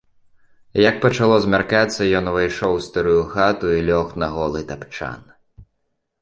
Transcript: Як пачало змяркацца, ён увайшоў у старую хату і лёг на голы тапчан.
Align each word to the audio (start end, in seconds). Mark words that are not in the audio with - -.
Як 0.89 0.95
пачало 1.03 1.35
змяркацца, 1.43 2.01
ён 2.19 2.25
увайшоў 2.31 2.71
у 2.77 2.79
старую 2.87 3.19
хату 3.35 3.65
і 3.77 3.85
лёг 3.91 4.07
на 4.25 4.31
голы 4.39 4.59
тапчан. 4.73 5.21